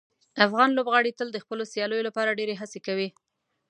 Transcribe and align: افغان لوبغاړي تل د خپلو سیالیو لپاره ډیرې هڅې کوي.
افغان 0.45 0.69
لوبغاړي 0.77 1.11
تل 1.19 1.27
د 1.31 1.37
خپلو 1.43 1.63
سیالیو 1.73 2.05
لپاره 2.07 2.37
ډیرې 2.39 2.55
هڅې 2.61 2.79
کوي. 2.87 3.09